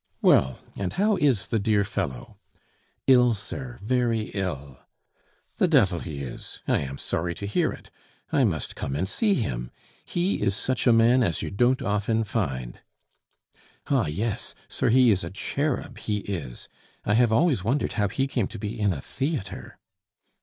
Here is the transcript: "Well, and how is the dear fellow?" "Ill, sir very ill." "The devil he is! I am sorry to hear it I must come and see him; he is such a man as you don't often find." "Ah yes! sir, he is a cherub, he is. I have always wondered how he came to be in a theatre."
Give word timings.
"Well, 0.23 0.57
and 0.75 0.93
how 0.93 1.15
is 1.17 1.49
the 1.49 1.59
dear 1.59 1.83
fellow?" 1.83 2.39
"Ill, 3.05 3.35
sir 3.35 3.77
very 3.83 4.31
ill." 4.33 4.79
"The 5.57 5.67
devil 5.67 5.99
he 5.99 6.23
is! 6.23 6.59
I 6.67 6.79
am 6.79 6.97
sorry 6.97 7.35
to 7.35 7.45
hear 7.45 7.71
it 7.71 7.91
I 8.31 8.43
must 8.43 8.75
come 8.75 8.95
and 8.95 9.07
see 9.07 9.35
him; 9.35 9.69
he 10.03 10.41
is 10.41 10.55
such 10.55 10.87
a 10.87 10.91
man 10.91 11.21
as 11.21 11.43
you 11.43 11.51
don't 11.51 11.83
often 11.83 12.23
find." 12.23 12.79
"Ah 13.91 14.07
yes! 14.07 14.55
sir, 14.67 14.89
he 14.89 15.11
is 15.11 15.23
a 15.23 15.29
cherub, 15.29 15.99
he 15.99 16.21
is. 16.21 16.67
I 17.05 17.13
have 17.13 17.31
always 17.31 17.63
wondered 17.63 17.93
how 17.93 18.07
he 18.07 18.25
came 18.25 18.47
to 18.47 18.57
be 18.57 18.79
in 18.79 18.93
a 18.93 19.01
theatre." 19.01 19.77